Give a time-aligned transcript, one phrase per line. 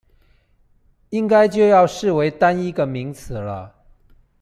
[1.09, 3.75] 應該就要視為單一個名詞了